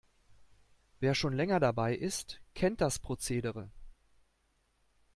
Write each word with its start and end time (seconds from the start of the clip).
Wer 0.99 1.13
schon 1.13 1.33
länger 1.35 1.59
dabei 1.59 1.93
ist, 1.95 2.41
kennt 2.55 2.81
das 2.81 2.97
Prozedere. 2.97 3.69